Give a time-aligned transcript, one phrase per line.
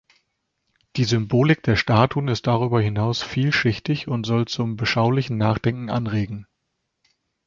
[0.95, 6.47] Die Symbolik der Statuen ist darüber hinaus vielschichtig und soll zum beschaulichen Nachdenken anregen.